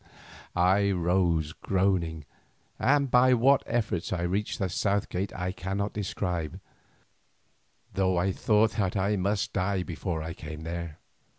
[0.55, 2.25] I rose groaning,
[2.79, 6.59] and by what efforts I reached the south gate I cannot describe,
[7.93, 10.97] though I thought that I must die before I came there.